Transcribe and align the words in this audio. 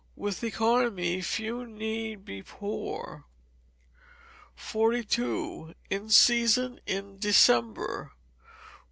[WITH 0.15 0.43
ECONOMY, 0.43 1.21
FEW 1.21 1.63
NEED 1.67 2.25
BE 2.25 2.41
POOR.] 2.41 3.25
42. 4.55 5.75
In 5.91 6.09
Season 6.09 6.79
in 6.87 7.19
December. 7.19 8.11